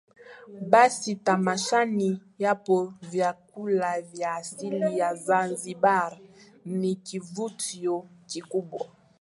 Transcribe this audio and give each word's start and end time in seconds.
Basi 0.71 1.15
tamashani 1.15 2.21
hapo 2.39 2.93
vyakula 3.01 4.01
vya 4.01 4.33
asili 4.35 4.97
ya 4.99 5.15
Zanzibar 5.15 6.19
ni 6.65 6.95
kivutio 6.95 8.07
kikubwa 8.27 8.87